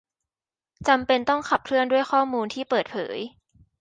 [0.87, 3.17] จำเป็นต้องขับเคลื่อนด้วยข้อมูลที่เปิดเผย